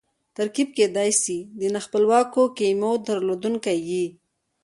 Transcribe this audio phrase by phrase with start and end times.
[0.37, 4.05] ترکیب کېدای سي د نا خپلواکو کیمو درلودونکی يي.